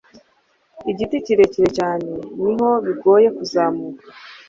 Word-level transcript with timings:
Igiti 0.91 1.15
kirekire 1.25 1.67
cyane, 1.77 2.11
niko 2.41 2.69
bigoye 2.85 3.27
kuzamuka. 3.37 4.03